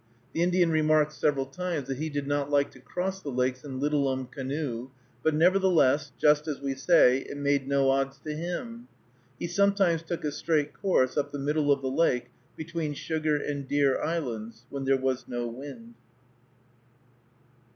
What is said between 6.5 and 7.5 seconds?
we say, it